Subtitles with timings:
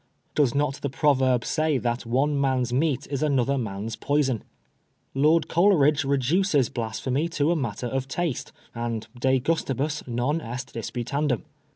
[0.33, 4.43] Does not the proverb say that one man's meat Is another man's poison?
[5.13, 10.89] Lord Coleridge reduces Blas phemy to a matter of taste, and de giistibua non estdis
[10.91, 11.43] putandum.